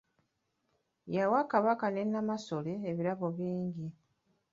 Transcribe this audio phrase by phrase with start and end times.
[1.15, 3.87] Yawa Kabaka ne Nnamasole ebirabo bingi.